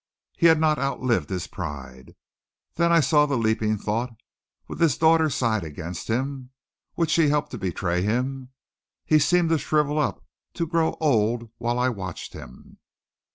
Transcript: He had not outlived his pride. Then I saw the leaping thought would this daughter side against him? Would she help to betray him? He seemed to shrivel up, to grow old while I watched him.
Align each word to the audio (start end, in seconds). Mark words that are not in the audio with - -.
He 0.35 0.47
had 0.47 0.59
not 0.59 0.79
outlived 0.79 1.29
his 1.29 1.45
pride. 1.45 2.15
Then 2.73 2.91
I 2.91 3.01
saw 3.01 3.27
the 3.27 3.37
leaping 3.37 3.77
thought 3.77 4.09
would 4.67 4.79
this 4.79 4.97
daughter 4.97 5.29
side 5.29 5.63
against 5.63 6.07
him? 6.07 6.49
Would 6.95 7.11
she 7.11 7.29
help 7.29 7.49
to 7.49 7.59
betray 7.59 8.01
him? 8.01 8.49
He 9.05 9.19
seemed 9.19 9.49
to 9.49 9.59
shrivel 9.59 9.99
up, 9.99 10.25
to 10.55 10.65
grow 10.65 10.97
old 10.99 11.51
while 11.59 11.77
I 11.77 11.89
watched 11.89 12.33
him. 12.33 12.79